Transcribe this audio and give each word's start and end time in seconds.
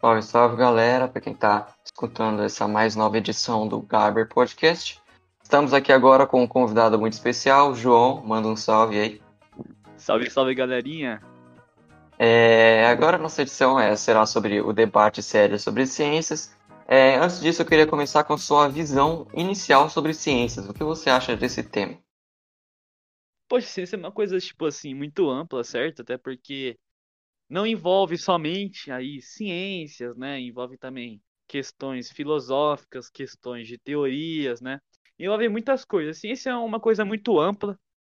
Salve, 0.00 0.22
salve 0.22 0.56
galera, 0.56 1.08
para 1.08 1.20
quem 1.20 1.32
está 1.32 1.74
escutando 1.84 2.40
essa 2.44 2.68
mais 2.68 2.94
nova 2.94 3.18
edição 3.18 3.66
do 3.66 3.82
Garber 3.82 4.28
Podcast. 4.28 5.02
Estamos 5.42 5.74
aqui 5.74 5.92
agora 5.92 6.24
com 6.24 6.40
um 6.40 6.46
convidado 6.46 6.96
muito 6.96 7.14
especial, 7.14 7.74
João, 7.74 8.24
manda 8.24 8.46
um 8.46 8.54
salve 8.54 8.96
aí. 8.96 9.20
Salve, 9.96 10.30
salve 10.30 10.54
galerinha. 10.54 11.20
É, 12.16 12.86
agora 12.86 13.18
nossa 13.18 13.42
edição 13.42 13.78
é, 13.78 13.96
será 13.96 14.24
sobre 14.24 14.60
o 14.60 14.72
debate 14.72 15.20
sério 15.20 15.58
sobre 15.58 15.84
ciências. 15.84 16.56
É, 16.86 17.16
antes 17.16 17.40
disso, 17.40 17.62
eu 17.62 17.66
queria 17.66 17.86
começar 17.86 18.22
com 18.22 18.34
a 18.34 18.38
sua 18.38 18.68
visão 18.68 19.26
inicial 19.34 19.90
sobre 19.90 20.14
ciências. 20.14 20.68
O 20.68 20.74
que 20.74 20.84
você 20.84 21.10
acha 21.10 21.36
desse 21.36 21.64
tema? 21.64 21.98
Poxa, 23.48 23.66
ciência 23.66 23.96
é 23.96 23.98
uma 23.98 24.12
coisa, 24.12 24.38
tipo 24.38 24.64
assim, 24.64 24.94
muito 24.94 25.28
ampla, 25.28 25.64
certo? 25.64 26.02
Até 26.02 26.16
porque 26.16 26.78
não 27.48 27.66
envolve 27.66 28.18
somente 28.18 28.90
aí 28.90 29.20
ciências, 29.22 30.16
né? 30.16 30.40
Envolve 30.40 30.76
também 30.76 31.22
questões 31.46 32.10
filosóficas, 32.10 33.10
questões 33.10 33.66
de 33.66 33.78
teorias, 33.78 34.60
né? 34.60 34.80
Envolve 35.18 35.48
muitas 35.48 35.84
coisas. 35.84 36.16
A 36.16 36.20
ciência 36.20 36.50
é 36.50 36.56
uma 36.56 36.78
coisa 36.78 37.04
muito 37.04 37.40
ampla, 37.40 37.78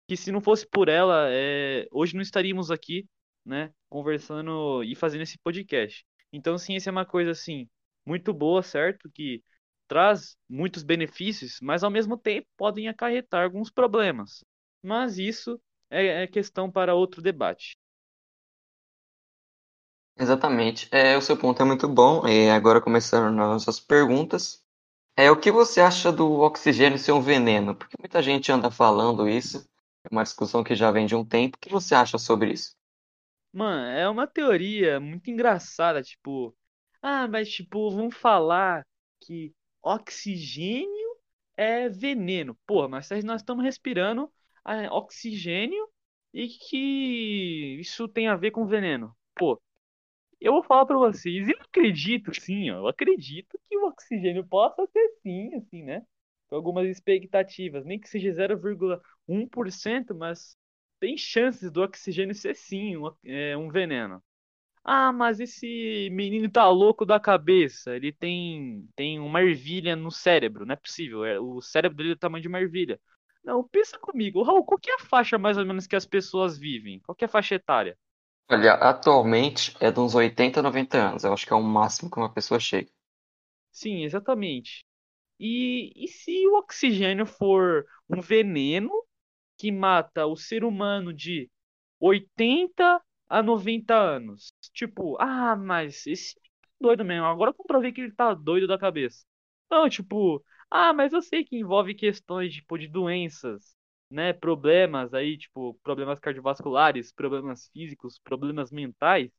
que 0.09 0.17
se 0.17 0.33
não 0.33 0.41
fosse 0.41 0.67
por 0.67 0.89
ela, 0.89 1.29
é... 1.31 1.87
hoje 1.93 2.15
não 2.15 2.23
estaríamos 2.23 2.71
aqui, 2.71 3.07
né? 3.45 3.73
Conversando 3.89 4.83
e 4.83 4.95
fazendo 4.95 5.23
esse 5.23 5.39
podcast. 5.39 6.05
Então, 6.33 6.59
ciência 6.59 6.91
é 6.91 6.93
uma 6.93 7.07
coisa, 7.07 7.31
assim, 7.31 7.69
muito 8.07 8.33
boa, 8.33 8.63
certo? 8.63 9.11
Que 9.13 9.43
traz 9.87 10.37
muitos 10.49 10.83
benefícios, 10.83 11.59
mas 11.63 11.83
ao 11.83 11.91
mesmo 11.91 12.17
tempo 12.17 12.47
podem 12.57 12.89
acarretar 12.89 13.45
alguns 13.45 13.71
problemas. 13.71 14.45
Mas 14.83 15.19
isso 15.19 15.61
é, 15.91 16.23
é 16.25 16.27
questão 16.27 16.71
para 16.71 16.95
outro 16.95 17.23
debate. 17.23 17.77
Exatamente. 20.19 20.89
É, 20.91 21.17
o 21.17 21.23
seu 21.23 21.37
ponto 21.37 21.63
é 21.63 21.65
muito 21.65 21.89
bom. 21.89 22.27
E 22.27 22.51
agora 22.51 22.81
começando 22.81 23.35
nossas 23.35 23.79
perguntas. 23.81 24.63
É, 25.17 25.31
o 25.31 25.39
que 25.39 25.51
você 25.51 25.81
acha 25.81 26.13
do 26.13 26.41
oxigênio 26.41 26.99
ser 26.99 27.13
um 27.13 27.21
veneno? 27.23 27.75
Porque 27.75 27.97
muita 27.99 28.23
gente 28.23 28.51
anda 28.53 28.71
falando 28.71 29.29
isso. 29.29 29.69
É 30.05 30.09
uma 30.13 30.23
discussão 30.25 30.65
que 30.65 30.75
já 30.75 30.91
vem 30.91 31.07
de 31.07 31.15
um 31.15 31.25
tempo. 31.25 31.57
O 31.57 31.61
que 31.61 31.71
você 31.71 31.95
acha 31.95 32.19
sobre 32.19 32.53
isso? 32.53 32.77
Mano, 33.53 33.87
é 33.87 34.09
uma 34.09 34.27
teoria 34.27 35.01
muito 35.01 35.31
engraçada, 35.31 36.03
tipo, 36.03 36.57
ah, 37.03 37.27
mas 37.27 37.51
tipo, 37.51 37.91
vamos 37.91 38.17
falar 38.17 38.87
que 39.21 39.55
oxigênio 39.83 41.17
é 41.57 41.89
veneno. 41.89 42.57
Porra, 42.67 42.89
mas 42.89 43.09
nós 43.25 43.41
estamos 43.41 43.65
respirando 43.65 44.33
ah, 44.65 44.89
oxigênio 44.95 45.89
e 46.33 46.49
que 46.49 47.79
isso 47.81 48.07
tem 48.09 48.29
a 48.29 48.37
ver 48.37 48.51
com 48.53 48.67
veneno. 48.67 49.17
Pô, 49.35 49.61
eu 50.41 50.53
vou 50.53 50.63
falar 50.63 50.87
para 50.87 50.97
vocês, 50.99 51.49
eu 51.49 51.57
acredito 51.61 52.33
sim, 52.41 52.71
ó, 52.71 52.79
eu 52.79 52.89
acredito 52.89 53.59
que 53.69 53.77
o 53.79 53.87
oxigênio 53.89 54.47
possa 54.47 54.87
ser 54.87 55.09
sim, 55.23 55.55
assim, 55.55 55.83
né? 55.83 56.03
Com 56.49 56.57
algumas 56.57 56.89
expectativas, 56.89 57.85
nem 57.85 57.99
que 57.99 58.09
seja 58.09 58.33
0,1%, 58.33 60.15
mas 60.15 60.57
tem 61.01 61.17
chances 61.17 61.71
do 61.71 61.83
oxigênio 61.83 62.35
ser 62.35 62.55
sim 62.57 62.97
um, 62.97 63.11
é, 63.25 63.57
um 63.57 63.69
veneno. 63.71 64.23
Ah, 64.85 65.13
mas 65.13 65.39
esse 65.41 66.09
menino 66.13 66.51
tá 66.51 66.69
louco 66.71 67.05
da 67.05 67.21
cabeça. 67.21 67.95
Ele 67.95 68.13
tem 68.13 68.89
tem 68.97 69.19
uma 69.21 69.43
ervilha 69.43 69.95
no 69.95 70.11
cérebro. 70.11 70.65
Não 70.67 70.73
é 70.73 70.77
possível. 70.77 71.25
É, 71.25 71.39
o 71.39 71.61
cérebro 71.61 71.97
dele 71.99 72.13
é 72.13 72.15
do 72.15 72.19
tamanho 72.19 72.43
de 72.43 72.49
uma 72.49 72.61
ervilha. 72.61 72.99
Não, 73.45 73.67
pensa 73.69 73.99
comigo. 73.99 74.43
Raul, 74.43 74.65
qual 74.65 74.79
que 74.79 74.91
é 74.91 74.95
a 74.95 74.99
faixa 75.01 75.39
mais 75.39 75.59
ou 75.59 75.67
menos 75.67 75.87
que 75.87 75.97
as 75.97 76.07
pessoas 76.07 76.59
vivem? 76.59 77.01
Qual 77.01 77.15
que 77.15 77.25
é 77.25 77.27
a 77.27 77.29
faixa 77.29 77.55
etária? 77.55 77.99
Olha, 78.51 78.75
atualmente 78.75 79.75
é 79.81 79.91
de 79.91 79.99
uns 80.01 80.15
80 80.15 80.61
a 80.61 80.63
90 80.63 80.99
anos. 80.99 81.25
Eu 81.25 81.33
acho 81.33 81.47
que 81.47 81.53
é 81.55 81.57
o 81.57 81.63
máximo 81.63 82.11
que 82.11 82.19
uma 82.19 82.31
pessoa 82.31 82.61
chega. 82.61 82.91
Sim, 83.73 84.03
exatamente. 84.05 84.85
E, 85.41 85.93
e 85.97 86.09
se 86.09 86.47
o 86.49 86.59
oxigênio 86.59 87.27
for 87.27 87.87
um 88.11 88.21
veneno 88.23 88.91
que 89.59 89.73
mata 89.73 90.27
o 90.27 90.37
ser 90.37 90.65
humano 90.65 91.15
de 91.15 91.51
80 92.01 93.03
a 93.29 93.43
90 93.43 93.97
anos? 93.97 94.53
Tipo, 94.75 95.19
ah, 95.21 95.57
mas 95.57 96.07
esse 96.09 96.39
é 96.39 96.43
doido 96.81 97.05
mesmo. 97.07 97.27
Agora 97.27 97.51
eu 97.53 97.55
comprovei 97.55 97.93
que 97.93 98.03
ele 98.03 98.13
tá 98.15 98.35
doido 98.35 98.69
da 98.69 98.79
cabeça. 98.79 99.27
Não, 99.71 99.89
tipo, 99.91 100.45
ah, 100.71 100.95
mas 100.95 101.15
eu 101.15 101.23
sei 101.23 101.45
que 101.45 101.59
envolve 101.59 101.95
questões 101.97 102.55
tipo 102.55 102.79
de 102.79 102.89
doenças 102.89 103.77
né, 104.11 104.33
problemas 104.33 105.13
aí, 105.15 105.37
tipo, 105.39 105.75
problemas 105.83 106.21
cardiovasculares, 106.21 107.13
problemas 107.13 107.69
físicos, 107.69 108.19
problemas 108.19 108.71
mentais, 108.73 109.31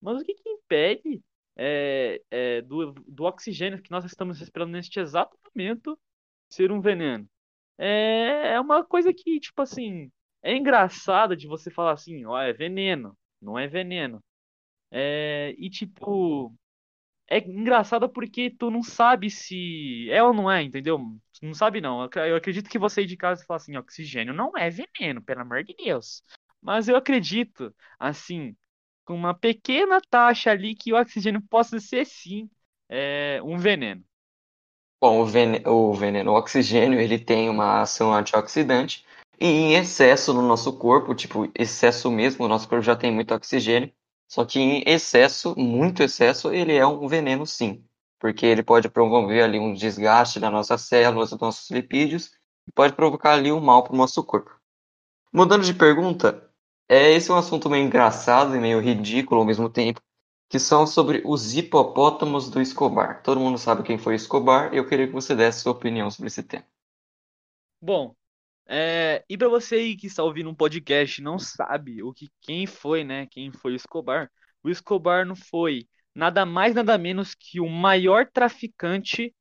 mas 0.00 0.20
o 0.20 0.24
que 0.24 0.34
que 0.34 0.48
impede 0.48 1.22
é, 1.56 2.22
é, 2.30 2.62
do, 2.62 2.92
do 2.92 3.24
oxigênio 3.24 3.82
que 3.82 3.90
nós 3.90 4.04
estamos 4.04 4.38
respirando 4.40 4.72
neste 4.72 5.00
exato 5.00 5.36
momento 5.54 5.98
ser 6.50 6.72
um 6.72 6.80
veneno? 6.80 7.28
É, 7.78 8.54
é 8.54 8.60
uma 8.60 8.84
coisa 8.84 9.12
que, 9.12 9.40
tipo 9.40 9.62
assim, 9.62 10.10
é 10.42 10.56
engraçada 10.56 11.36
de 11.36 11.46
você 11.46 11.70
falar 11.70 11.92
assim, 11.92 12.24
ó, 12.26 12.38
é 12.40 12.52
veneno, 12.52 13.16
não 13.40 13.58
é 13.58 13.66
veneno. 13.68 14.22
É, 14.90 15.54
e 15.58 15.70
tipo, 15.70 16.54
é 17.28 17.38
engraçado 17.38 18.08
porque 18.08 18.50
tu 18.50 18.70
não 18.70 18.82
sabe 18.82 19.30
se 19.30 20.08
é 20.10 20.22
ou 20.22 20.32
não 20.32 20.50
é, 20.50 20.62
entendeu? 20.62 20.98
Não 21.42 21.54
sabe 21.54 21.80
não. 21.80 22.08
Eu 22.14 22.36
acredito 22.36 22.70
que 22.70 22.78
você 22.78 23.00
aí 23.00 23.06
de 23.06 23.16
casa 23.16 23.44
fala 23.44 23.56
assim, 23.56 23.76
oxigênio 23.76 24.32
não 24.32 24.56
é 24.56 24.70
veneno, 24.70 25.22
pelo 25.22 25.40
amor 25.40 25.64
de 25.64 25.74
Deus. 25.74 26.22
Mas 26.62 26.88
eu 26.88 26.96
acredito, 26.96 27.74
assim, 27.98 28.56
com 29.04 29.14
uma 29.14 29.34
pequena 29.34 30.00
taxa 30.00 30.50
ali 30.50 30.74
que 30.74 30.92
o 30.92 31.00
oxigênio 31.00 31.42
possa 31.42 31.80
ser 31.80 32.06
sim 32.06 32.48
é, 32.88 33.40
um 33.44 33.58
veneno. 33.58 34.04
Bom, 35.00 35.20
o 35.20 35.26
veneno, 35.26 35.70
o 35.70 35.94
veneno, 35.94 36.32
o 36.32 36.36
oxigênio, 36.36 36.98
ele 36.98 37.18
tem 37.18 37.50
uma 37.50 37.82
ação 37.82 38.14
antioxidante 38.14 39.04
e 39.38 39.46
em 39.46 39.74
excesso 39.74 40.32
no 40.32 40.42
nosso 40.42 40.72
corpo, 40.78 41.14
tipo, 41.14 41.50
excesso 41.54 42.10
mesmo, 42.10 42.44
o 42.44 42.48
nosso 42.48 42.68
corpo 42.68 42.82
já 42.82 42.96
tem 42.96 43.12
muito 43.12 43.34
oxigênio, 43.34 43.92
só 44.28 44.44
que 44.44 44.58
em 44.58 44.82
excesso, 44.86 45.54
muito 45.56 46.02
excesso, 46.02 46.52
ele 46.52 46.74
é 46.74 46.86
um 46.86 47.06
veneno 47.06 47.46
sim, 47.46 47.84
porque 48.18 48.44
ele 48.44 48.62
pode 48.62 48.88
promover 48.88 49.42
ali 49.42 49.58
um 49.58 49.72
desgaste 49.72 50.40
das 50.40 50.52
nossas 50.52 50.82
células, 50.82 51.30
dos 51.30 51.40
nossos 51.40 51.70
lipídios, 51.70 52.32
e 52.66 52.72
pode 52.72 52.94
provocar 52.94 53.34
ali 53.34 53.52
um 53.52 53.60
mal 53.60 53.84
para 53.84 53.94
o 53.94 53.96
nosso 53.96 54.22
corpo. 54.24 54.50
Mudando 55.32 55.64
de 55.64 55.74
pergunta, 55.74 56.50
é, 56.88 57.12
esse 57.12 57.30
é 57.30 57.34
um 57.34 57.38
assunto 57.38 57.68
meio 57.70 57.84
engraçado 57.84 58.54
e 58.56 58.60
meio 58.60 58.80
ridículo 58.80 59.40
ao 59.40 59.46
mesmo 59.46 59.68
tempo, 59.68 60.00
que 60.48 60.58
são 60.58 60.86
sobre 60.86 61.22
os 61.24 61.56
hipopótamos 61.56 62.48
do 62.48 62.60
Escobar. 62.60 63.22
Todo 63.22 63.40
mundo 63.40 63.58
sabe 63.58 63.82
quem 63.82 63.98
foi 63.98 64.14
Escobar 64.14 64.72
e 64.72 64.76
eu 64.76 64.88
queria 64.88 65.06
que 65.06 65.12
você 65.12 65.34
desse 65.34 65.60
sua 65.60 65.72
opinião 65.72 66.10
sobre 66.10 66.28
esse 66.28 66.42
tema. 66.42 66.64
Bom, 67.80 68.14
é, 68.68 69.24
e 69.28 69.38
para 69.38 69.48
você 69.48 69.76
aí 69.76 69.96
que 69.96 70.06
está 70.08 70.22
ouvindo 70.24 70.50
um 70.50 70.54
podcast 70.54 71.22
não 71.22 71.38
sabe 71.38 72.02
o 72.02 72.12
que 72.12 72.28
quem 72.40 72.66
foi, 72.66 73.04
né? 73.04 73.26
Quem 73.30 73.52
foi 73.52 73.72
o 73.72 73.76
Escobar? 73.76 74.30
O 74.62 74.68
Escobar 74.70 75.24
não 75.26 75.36
foi 75.36 75.86
nada 76.14 76.44
mais 76.46 76.74
nada 76.74 76.98
menos 76.98 77.34
que 77.34 77.60
o 77.60 77.68
maior 77.68 78.26
traficante 78.30 79.32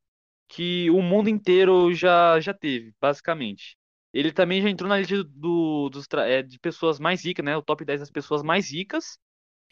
que 0.47 0.90
o 0.91 1.02
mundo 1.02 1.30
inteiro 1.30 1.94
já 1.94 2.40
já 2.40 2.53
teve, 2.53 2.94
basicamente. 3.02 3.78
Ele 4.14 4.31
também 4.31 4.62
já 4.62 4.69
entrou 4.69 4.90
na 4.90 4.97
lista 5.00 5.24
do, 5.25 5.90
dos, 5.90 6.08
é, 6.19 6.41
de 6.44 6.59
pessoas 6.59 7.00
mais 7.00 7.25
ricas, 7.25 7.44
né? 7.46 7.58
O 7.58 7.62
top 7.64 7.84
10 7.85 8.00
das 8.02 8.12
pessoas 8.12 8.44
mais 8.44 8.72
ricas. 8.72 9.18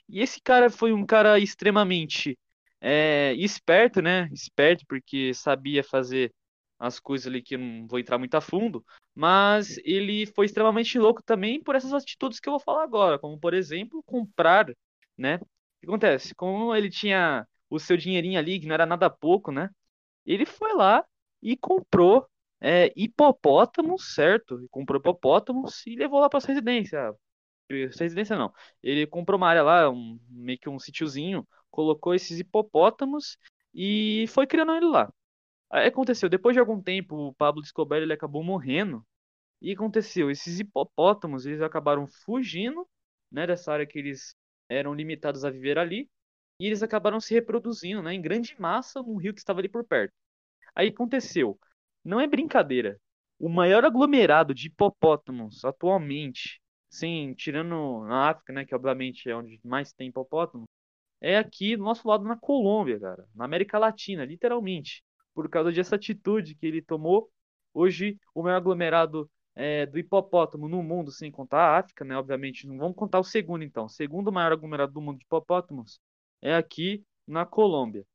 E 0.10 0.22
esse 0.22 0.42
cara 0.42 0.70
foi 0.70 0.94
um 0.94 1.06
cara 1.06 1.40
extremamente 1.40 2.38
é, 2.82 3.34
esperto, 3.36 4.02
né? 4.02 4.30
Esperto 4.34 4.86
porque 4.88 5.34
sabia 5.34 5.84
fazer 5.84 6.34
as 6.84 7.00
coisas 7.00 7.28
ali 7.28 7.42
que 7.42 7.56
eu 7.56 7.60
não 7.60 7.88
vou 7.88 7.98
entrar 7.98 8.18
muito 8.18 8.36
a 8.36 8.42
fundo, 8.42 8.86
mas 9.16 9.78
ele 9.86 10.26
foi 10.28 10.46
extremamente 10.46 11.00
louco 11.00 11.24
também 11.24 11.64
por 11.64 11.76
essas 11.76 11.94
atitudes 11.94 12.42
que 12.42 12.50
eu 12.50 12.52
vou 12.54 12.60
falar 12.60 12.84
agora, 12.84 13.18
como 13.18 13.40
por 13.40 13.54
exemplo, 13.54 14.04
comprar, 14.04 14.68
né? 15.18 15.36
O 15.38 15.40
que 15.80 15.88
acontece? 15.88 16.36
Como 16.36 16.76
ele 16.76 16.90
tinha 16.90 17.48
o 17.70 17.80
seu 17.80 17.96
dinheirinho 17.96 18.38
ali, 18.38 18.60
que 18.60 18.68
não 18.68 18.74
era 18.74 18.86
nada 18.86 19.10
pouco, 19.10 19.50
né? 19.52 19.70
Ele 20.26 20.46
foi 20.46 20.74
lá 20.74 21.06
e 21.42 21.56
comprou 21.56 22.28
é, 22.62 22.92
hipopótamos, 22.98 24.14
certo? 24.14 24.56
Ele 24.58 24.68
comprou 24.70 25.00
hipopótamos 25.00 25.86
e 25.88 25.96
levou 25.96 26.20
lá 26.20 26.30
para 26.30 26.42
sua 26.42 26.50
residência. 26.50 27.14
Residência 27.70 28.38
não. 28.38 28.54
Ele 28.82 29.08
comprou 29.08 29.38
uma 29.38 29.48
área 29.48 29.64
lá, 29.64 29.90
um, 29.90 30.20
meio 30.30 30.60
que 30.60 30.70
um 30.70 30.80
sítiozinho, 30.80 31.48
colocou 31.72 32.14
esses 32.14 32.40
hipopótamos 32.40 33.38
e 33.74 34.26
foi 34.30 34.46
criando 34.46 34.74
ele 34.76 34.88
lá. 34.88 35.12
Aí 35.74 35.88
aconteceu, 35.88 36.30
depois 36.30 36.54
de 36.56 36.60
algum 36.60 36.80
tempo, 36.80 37.16
o 37.16 37.34
Pablo 37.34 37.64
Escobar 37.64 38.00
ele 38.00 38.14
acabou 38.14 38.44
morrendo. 38.44 39.04
E 39.62 39.72
aconteceu, 39.74 40.30
esses 40.32 40.60
hipopótamos, 40.60 41.48
eles 41.48 41.62
acabaram 41.62 42.08
fugindo, 42.08 42.88
né, 43.32 43.48
dessa 43.48 43.74
área 43.74 43.88
que 43.88 43.98
eles 44.00 44.36
eram 44.70 44.94
limitados 44.94 45.44
a 45.44 45.50
viver 45.50 45.80
ali, 45.80 46.10
e 46.60 46.68
eles 46.68 46.84
acabaram 46.84 47.20
se 47.20 47.34
reproduzindo, 47.34 48.04
né, 48.04 48.14
em 48.14 48.22
grande 48.22 48.56
massa 48.60 49.02
no 49.02 49.18
rio 49.18 49.34
que 49.34 49.40
estava 49.40 49.62
ali 49.62 49.70
por 49.70 49.84
perto. 49.84 50.14
Aí 50.76 50.90
aconteceu, 50.90 51.60
não 52.06 52.20
é 52.22 52.28
brincadeira. 52.28 53.00
O 53.40 53.50
maior 53.50 53.86
aglomerado 53.86 54.54
de 54.54 54.68
hipopótamos 54.68 55.66
atualmente, 55.66 56.62
sim, 56.90 57.34
tirando 57.36 58.06
na 58.06 58.30
África, 58.30 58.54
né, 58.54 58.66
que 58.66 58.76
obviamente 58.76 59.30
é 59.30 59.36
onde 59.36 59.60
mais 59.64 59.92
tem 59.94 60.10
hipopótamo, 60.10 60.66
é 61.22 61.38
aqui 61.38 61.76
do 61.78 61.84
nosso 61.84 62.08
lado 62.08 62.26
na 62.26 62.38
Colômbia, 62.38 63.00
cara, 63.00 63.28
na 63.36 63.46
América 63.46 63.80
Latina, 63.80 64.26
literalmente, 64.26 65.04
por 65.34 65.50
causa 65.50 65.72
dessa 65.72 65.96
atitude 65.96 66.56
que 66.56 66.66
ele 66.66 66.82
tomou. 66.82 67.30
Hoje, 67.74 68.20
o 68.34 68.44
maior 68.44 68.58
aglomerado 68.58 69.30
é, 69.56 69.86
do 69.86 70.00
hipopótamo 70.00 70.68
no 70.68 70.82
mundo, 70.84 71.12
sem 71.12 71.32
contar 71.32 71.60
a 71.60 71.80
África, 71.80 72.04
né? 72.06 72.18
Obviamente, 72.18 72.68
não 72.68 72.78
vamos 72.78 72.96
contar 72.96 73.20
o 73.20 73.24
segundo, 73.24 73.64
então. 73.64 73.86
O 73.86 73.90
segundo 73.90 74.32
maior 74.32 74.52
aglomerado 74.52 74.94
do 74.94 75.02
mundo 75.02 75.20
de 75.20 75.26
hipopótamos 75.26 76.00
é 76.42 76.56
aqui 76.56 77.04
na 77.28 77.46
Colômbia. 77.46 78.06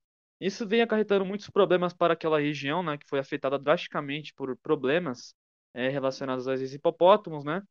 Isso 0.41 0.67
vem 0.67 0.83
acarretando 0.83 1.25
muitos 1.25 1.51
problemas 1.51 1.93
para 1.93 2.15
aquela 2.15 2.41
região, 2.41 2.83
né? 2.83 2.97
Que 2.99 3.09
foi 3.09 3.19
afetada 3.19 3.59
drasticamente 3.59 4.33
por 4.35 4.57
problemas 4.57 5.35
é, 5.75 5.89
relacionados 5.89 6.47
esses 6.47 6.75
hipopótamos, 6.75 7.45
né? 7.45 7.63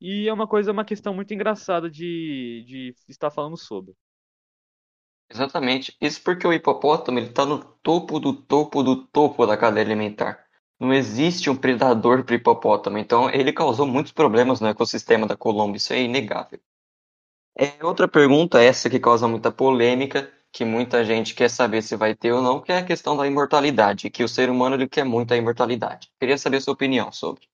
E 0.00 0.28
é 0.28 0.32
uma 0.32 0.46
coisa, 0.46 0.72
uma 0.72 0.84
questão 0.84 1.14
muito 1.14 1.32
engraçada 1.32 1.90
de, 1.90 2.64
de 2.66 2.94
estar 3.08 3.30
falando 3.30 3.56
sobre. 3.56 3.94
Exatamente. 5.30 5.96
Isso 6.00 6.22
porque 6.22 6.46
o 6.46 6.52
hipopótamo 6.52 7.18
ele 7.18 7.28
está 7.28 7.44
no 7.44 7.58
topo 7.82 8.18
do 8.20 8.32
topo 8.32 8.82
do 8.82 9.06
topo 9.06 9.46
da 9.46 9.56
cadeia 9.56 9.84
alimentar. 9.84 10.44
Não 10.78 10.92
existe 10.92 11.48
um 11.48 11.56
predador 11.56 12.24
para 12.24 12.34
hipopótamo, 12.34 12.98
então 12.98 13.30
ele 13.30 13.52
causou 13.52 13.86
muitos 13.86 14.12
problemas 14.12 14.60
no 14.60 14.68
ecossistema 14.68 15.26
da 15.26 15.36
Colômbia, 15.36 15.78
isso 15.78 15.92
é 15.92 16.02
inegável. 16.02 16.60
É, 17.58 17.84
outra 17.84 18.06
pergunta, 18.08 18.62
essa 18.62 18.90
que 18.90 19.00
causa 19.00 19.26
muita 19.28 19.50
polêmica, 19.50 20.30
que 20.52 20.64
muita 20.64 21.04
gente 21.04 21.34
quer 21.34 21.50
saber 21.50 21.82
se 21.82 21.96
vai 21.96 22.14
ter 22.14 22.32
ou 22.32 22.42
não, 22.42 22.60
que 22.60 22.72
é 22.72 22.78
a 22.78 22.84
questão 22.84 23.16
da 23.16 23.26
imortalidade, 23.26 24.10
que 24.10 24.24
o 24.24 24.28
ser 24.28 24.50
humano 24.50 24.76
ele 24.76 24.88
quer 24.88 25.04
muito 25.04 25.32
a 25.32 25.36
imortalidade. 25.36 26.10
Queria 26.20 26.38
saber 26.38 26.58
a 26.58 26.60
sua 26.60 26.74
opinião 26.74 27.10
sobre. 27.12 27.46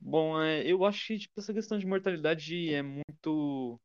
Bom, 0.00 0.40
é, 0.42 0.62
eu 0.66 0.84
acho 0.84 1.06
que 1.06 1.18
tipo, 1.18 1.40
essa 1.40 1.54
questão 1.54 1.78
de 1.78 1.86
mortalidade 1.86 2.74
é 2.74 2.82
muito 2.82 3.80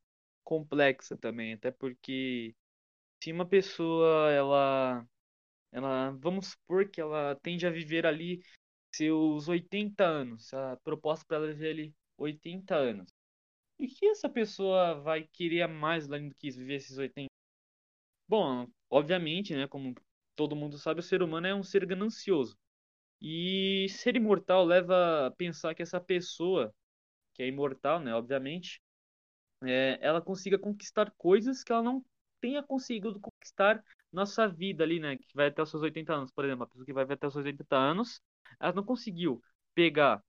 complexa 0.48 1.18
também, 1.18 1.54
até 1.54 1.72
porque 1.72 2.56
se 3.22 3.34
uma 3.34 3.46
pessoa 3.46 4.32
ela 4.32 5.06
ela 5.72 6.12
vamos 6.12 6.50
supor 6.50 6.90
que 6.90 7.02
ela 7.02 7.36
tende 7.44 7.68
a 7.68 7.72
viver 7.72 8.06
ali 8.08 8.42
seus 8.94 9.50
80 9.50 10.06
anos, 10.06 10.54
a 10.54 10.78
proposta 10.78 11.26
para 11.28 11.38
ela 11.38 11.48
viver 11.48 11.72
ali 11.72 11.96
80 12.18 12.76
anos. 12.76 13.10
E 13.80 13.88
que 13.88 14.08
essa 14.08 14.30
pessoa 14.30 14.96
vai 15.02 15.28
querer 15.34 15.68
mais 15.68 16.08
além 16.10 16.30
do 16.30 16.36
que 16.36 16.52
viver 16.52 16.76
esses 16.76 16.98
80? 16.98 17.30
Bom, 18.28 18.68
obviamente, 18.90 19.56
né, 19.56 19.68
como 19.68 19.94
todo 20.36 20.56
mundo 20.56 20.78
sabe, 20.78 21.02
o 21.02 21.04
ser 21.04 21.22
humano 21.22 21.48
é 21.48 21.56
um 21.56 21.64
ser 21.64 21.86
ganancioso. 21.86 22.58
E 23.22 23.88
ser 23.90 24.16
imortal 24.16 24.66
leva 24.66 25.28
a 25.28 25.32
pensar 25.32 25.76
que 25.76 25.84
essa 25.84 26.02
pessoa, 26.02 26.74
que 27.34 27.44
é 27.44 27.48
imortal, 27.48 28.00
né, 28.02 28.14
obviamente, 28.16 28.82
é, 29.64 29.98
ela 30.02 30.22
consiga 30.22 30.58
conquistar 30.60 31.12
coisas 31.18 31.64
que 31.64 31.72
ela 31.72 31.84
não 31.84 32.04
tenha 32.42 32.64
conseguido 32.64 33.20
conquistar 33.20 33.84
na 34.12 34.26
sua 34.26 34.48
vida 34.48 34.84
ali, 34.84 35.00
né, 35.00 35.18
que 35.18 35.26
vai 35.36 35.48
até 35.48 35.62
os 35.62 35.70
seus 35.70 35.84
80 35.84 36.14
anos, 36.14 36.32
por 36.32 36.46
exemplo, 36.46 36.64
a 36.64 36.68
pessoa 36.68 36.86
que 36.86 36.94
vai 36.94 37.04
até 37.06 37.28
os 37.28 37.34
seus 37.34 37.46
80 37.46 37.76
anos, 37.78 38.22
ela 38.60 38.74
não 38.74 38.84
conseguiu 38.84 39.42
pegar, 39.76 40.24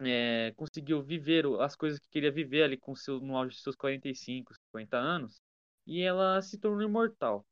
é, 0.00 0.52
conseguiu 0.56 1.02
viver 1.02 1.44
as 1.60 1.76
coisas 1.76 1.98
que 2.00 2.08
queria 2.10 2.32
viver 2.32 2.62
ali 2.64 2.76
com 2.78 2.94
seu, 2.96 3.20
no 3.20 3.36
auge 3.36 3.56
de 3.56 3.62
seus 3.62 3.76
45, 3.76 4.54
50 4.54 4.96
anos, 4.98 5.40
e 5.86 6.02
ela 6.02 6.40
se 6.42 6.58
tornou 6.58 6.82
imortal. 6.88 7.46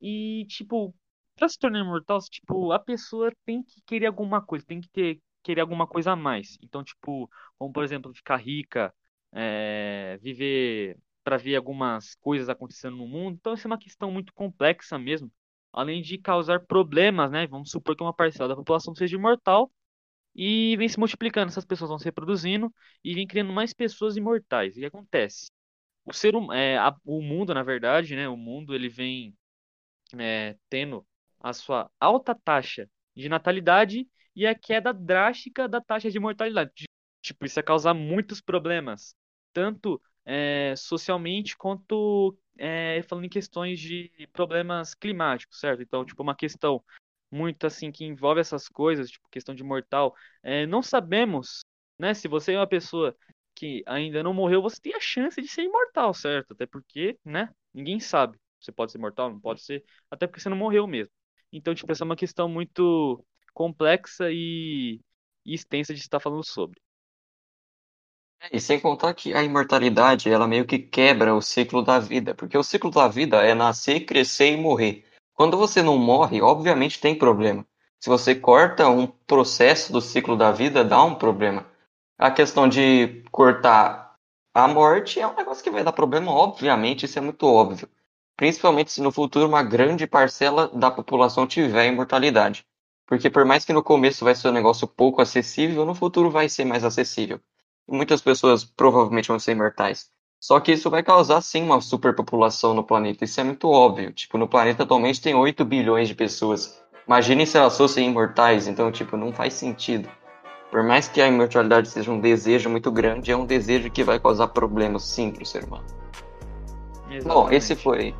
E, 0.00 0.46
tipo, 0.48 0.94
Pra 1.36 1.48
se 1.48 1.58
tornar 1.58 1.80
imortal, 1.80 2.20
tipo, 2.30 2.70
a 2.72 2.78
pessoa 2.78 3.32
tem 3.44 3.60
que 3.62 3.80
querer 3.86 4.06
alguma 4.06 4.40
coisa, 4.44 4.64
tem 4.64 4.80
que 4.80 4.88
ter, 4.88 5.20
querer 5.42 5.60
alguma 5.62 5.84
coisa 5.86 6.12
a 6.12 6.16
mais. 6.16 6.56
Então, 6.62 6.84
tipo, 6.84 7.28
como 7.58 7.72
por 7.72 7.82
exemplo, 7.82 8.14
ficar 8.14 8.36
rica, 8.36 8.94
é, 9.34 10.18
viver 10.22 10.98
para 11.24 11.36
ver 11.38 11.56
algumas 11.56 12.14
coisas 12.16 12.48
acontecendo 12.48 12.96
no 12.96 13.08
mundo. 13.08 13.36
Então, 13.40 13.54
isso 13.54 13.66
é 13.66 13.70
uma 13.70 13.78
questão 13.78 14.10
muito 14.10 14.32
complexa 14.34 14.98
mesmo. 14.98 15.32
Além 15.72 16.02
de 16.02 16.18
causar 16.18 16.60
problemas, 16.66 17.30
né? 17.30 17.46
Vamos 17.46 17.70
supor 17.70 17.96
que 17.96 18.02
uma 18.02 18.14
parcela 18.14 18.48
da 18.48 18.56
população 18.56 18.94
seja 18.94 19.16
imortal 19.16 19.72
e 20.34 20.76
vem 20.76 20.88
se 20.88 20.98
multiplicando, 20.98 21.48
essas 21.48 21.64
pessoas 21.64 21.90
vão 21.90 21.98
se 21.98 22.04
reproduzindo 22.06 22.72
e 23.04 23.14
vem 23.14 23.26
criando 23.26 23.52
mais 23.52 23.72
pessoas 23.72 24.16
imortais. 24.16 24.76
E 24.76 24.80
o 24.80 24.82
que 24.82 24.86
acontece? 24.86 25.50
O 26.04 26.12
ser 26.12 26.34
é, 26.52 26.78
a, 26.78 26.94
o 27.04 27.22
mundo, 27.22 27.54
na 27.54 27.62
verdade, 27.62 28.16
né? 28.16 28.28
O 28.28 28.36
mundo 28.36 28.74
ele 28.74 28.88
vem 28.88 29.34
é, 30.18 30.56
tendo 30.68 31.06
a 31.40 31.52
sua 31.52 31.90
alta 32.00 32.34
taxa 32.34 32.88
de 33.14 33.28
natalidade 33.28 34.08
e 34.34 34.46
a 34.46 34.54
queda 34.54 34.92
drástica 34.92 35.68
da 35.68 35.80
taxa 35.80 36.10
de 36.10 36.18
mortalidade. 36.18 36.84
Tipo, 37.22 37.46
isso 37.46 37.58
ia 37.58 37.62
causar 37.62 37.94
muitos 37.94 38.40
problemas, 38.40 39.14
tanto 39.54 40.02
é, 40.26 40.74
socialmente 40.76 41.56
quanto 41.56 42.36
é, 42.58 43.02
falando 43.08 43.24
em 43.26 43.30
questões 43.30 43.80
de 43.80 44.10
problemas 44.32 44.94
climáticos, 44.94 45.58
certo? 45.60 45.82
Então, 45.82 46.04
tipo, 46.04 46.22
uma 46.22 46.36
questão 46.36 46.84
muito 47.30 47.66
assim 47.66 47.90
que 47.90 48.04
envolve 48.04 48.40
essas 48.40 48.68
coisas, 48.68 49.10
tipo, 49.10 49.28
questão 49.30 49.54
de 49.54 49.64
mortal. 49.64 50.14
É, 50.42 50.66
não 50.66 50.82
sabemos, 50.82 51.64
né? 51.98 52.14
Se 52.14 52.28
você 52.28 52.52
é 52.54 52.58
uma 52.58 52.66
pessoa 52.66 53.16
que 53.54 53.82
ainda 53.86 54.22
não 54.22 54.34
morreu, 54.34 54.62
você 54.62 54.80
tem 54.80 54.94
a 54.94 55.00
chance 55.00 55.40
de 55.40 55.48
ser 55.48 55.62
imortal, 55.62 56.12
certo? 56.14 56.52
Até 56.52 56.66
porque, 56.66 57.18
né? 57.24 57.50
Ninguém 57.72 58.00
sabe. 58.00 58.38
Você 58.60 58.72
pode 58.72 58.92
ser 58.92 58.98
mortal, 58.98 59.30
não 59.30 59.40
pode 59.40 59.62
ser, 59.62 59.84
até 60.10 60.26
porque 60.26 60.40
você 60.40 60.48
não 60.48 60.56
morreu 60.56 60.86
mesmo. 60.86 61.12
Então, 61.52 61.74
tipo, 61.74 61.90
essa 61.92 62.02
é 62.04 62.06
uma 62.06 62.16
questão 62.16 62.48
muito 62.48 63.24
complexa 63.52 64.30
e, 64.32 65.00
e 65.44 65.54
extensa 65.54 65.94
de 65.94 66.00
estar 66.00 66.18
falando 66.20 66.44
sobre. 66.44 66.80
E 68.52 68.60
sem 68.60 68.78
contar 68.78 69.14
que 69.14 69.34
a 69.34 69.42
imortalidade, 69.42 70.30
ela 70.30 70.46
meio 70.46 70.64
que 70.64 70.78
quebra 70.78 71.34
o 71.34 71.42
ciclo 71.42 71.82
da 71.82 71.98
vida, 71.98 72.34
porque 72.34 72.56
o 72.56 72.62
ciclo 72.62 72.90
da 72.90 73.08
vida 73.08 73.42
é 73.42 73.54
nascer, 73.54 74.00
crescer 74.00 74.52
e 74.52 74.56
morrer. 74.56 75.04
Quando 75.34 75.56
você 75.56 75.82
não 75.82 75.98
morre, 75.98 76.40
obviamente 76.40 77.00
tem 77.00 77.16
problema. 77.16 77.66
Se 77.98 78.08
você 78.08 78.34
corta 78.34 78.88
um 78.88 79.06
processo 79.06 79.92
do 79.92 80.00
ciclo 80.00 80.36
da 80.36 80.52
vida, 80.52 80.84
dá 80.84 81.02
um 81.02 81.14
problema. 81.14 81.66
A 82.18 82.30
questão 82.30 82.68
de 82.68 83.24
cortar 83.30 84.16
a 84.54 84.68
morte 84.68 85.18
é 85.18 85.26
um 85.26 85.34
negócio 85.34 85.64
que 85.64 85.70
vai 85.70 85.82
dar 85.82 85.92
problema, 85.92 86.30
obviamente, 86.30 87.06
isso 87.06 87.18
é 87.18 87.22
muito 87.22 87.46
óbvio 87.46 87.88
principalmente 88.36 88.92
se 88.92 89.00
no 89.00 89.12
futuro 89.12 89.46
uma 89.46 89.62
grande 89.62 90.06
parcela 90.06 90.68
da 90.68 90.90
população 90.90 91.46
tiver 91.46 91.86
imortalidade. 91.86 92.66
Porque 93.06 93.28
por 93.28 93.44
mais 93.44 93.64
que 93.64 93.72
no 93.72 93.82
começo 93.82 94.24
vai 94.24 94.34
ser 94.34 94.48
um 94.48 94.52
negócio 94.52 94.88
pouco 94.88 95.20
acessível, 95.20 95.84
no 95.84 95.94
futuro 95.94 96.30
vai 96.30 96.48
ser 96.48 96.64
mais 96.64 96.84
acessível. 96.84 97.40
Muitas 97.88 98.20
pessoas 98.20 98.64
provavelmente 98.64 99.28
vão 99.28 99.38
ser 99.38 99.52
imortais. 99.52 100.10
Só 100.40 100.60
que 100.60 100.72
isso 100.72 100.90
vai 100.90 101.02
causar 101.02 101.40
sim 101.40 101.62
uma 101.62 101.80
superpopulação 101.80 102.74
no 102.74 102.84
planeta. 102.84 103.24
Isso 103.24 103.40
é 103.40 103.44
muito 103.44 103.68
óbvio. 103.68 104.12
Tipo, 104.12 104.36
no 104.36 104.48
planeta 104.48 104.82
atualmente 104.82 105.20
tem 105.20 105.34
8 105.34 105.64
bilhões 105.64 106.08
de 106.08 106.14
pessoas. 106.14 106.78
Imaginem 107.06 107.46
se 107.46 107.56
elas 107.56 107.76
fossem 107.76 108.08
imortais, 108.08 108.66
então, 108.66 108.92
tipo, 108.92 109.16
não 109.16 109.32
faz 109.32 109.54
sentido. 109.54 110.08
Por 110.70 110.82
mais 110.82 111.08
que 111.08 111.20
a 111.20 111.28
imortalidade 111.28 111.88
seja 111.88 112.10
um 112.10 112.20
desejo 112.20 112.68
muito 112.68 112.90
grande, 112.90 113.30
é 113.30 113.36
um 113.36 113.46
desejo 113.46 113.90
que 113.90 114.02
vai 114.02 114.18
causar 114.18 114.48
problemas 114.48 115.04
sim 115.04 115.30
para 115.30 115.42
o 115.42 115.46
ser 115.46 115.64
humano. 115.64 115.84
Exatamente. 117.08 117.24
Bom, 117.24 117.50
esse 117.50 117.76
foi 117.76 118.14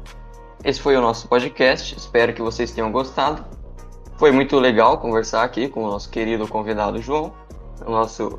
esse 0.64 0.80
foi 0.80 0.96
o 0.96 1.00
nosso 1.02 1.28
podcast. 1.28 1.94
Espero 1.94 2.32
que 2.32 2.40
vocês 2.40 2.72
tenham 2.72 2.90
gostado. 2.90 3.44
Foi 4.16 4.32
muito 4.32 4.58
legal 4.58 4.96
conversar 4.98 5.44
aqui 5.44 5.68
com 5.68 5.84
o 5.84 5.90
nosso 5.90 6.08
querido 6.08 6.48
convidado 6.48 7.02
João. 7.02 7.34
O 7.84 7.90
nosso 7.90 8.38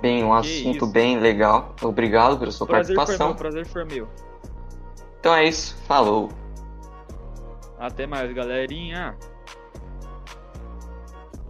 bem 0.00 0.24
um 0.24 0.30
que 0.30 0.36
assunto 0.36 0.84
isso. 0.84 0.86
bem 0.86 1.18
legal. 1.18 1.74
Obrigado 1.82 2.38
pela 2.38 2.50
sua 2.50 2.66
prazer 2.66 2.94
participação. 2.94 3.34
Foi 3.34 3.34
meu, 3.34 3.36
prazer 3.36 3.66
foi 3.66 3.84
meu. 3.84 4.08
Então 5.20 5.34
é 5.34 5.44
isso. 5.44 5.76
Falou. 5.86 6.30
Até 7.78 8.06
mais, 8.06 8.32
galerinha. 8.32 9.16